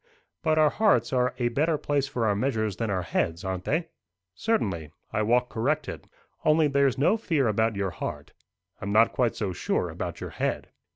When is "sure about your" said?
9.53-10.31